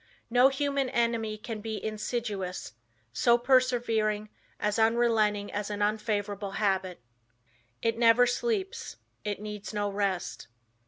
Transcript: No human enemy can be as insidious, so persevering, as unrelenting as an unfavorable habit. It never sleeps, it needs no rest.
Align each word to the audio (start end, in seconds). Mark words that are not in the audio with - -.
No 0.31 0.47
human 0.49 0.89
enemy 0.89 1.37
can 1.37 1.61
be 1.61 1.77
as 1.77 1.87
insidious, 1.87 2.73
so 3.13 3.37
persevering, 3.37 4.29
as 4.59 4.79
unrelenting 4.79 5.53
as 5.53 5.69
an 5.69 5.83
unfavorable 5.83 6.53
habit. 6.53 6.99
It 7.83 7.99
never 7.99 8.25
sleeps, 8.25 8.95
it 9.23 9.39
needs 9.39 9.75
no 9.75 9.91
rest. 9.91 10.47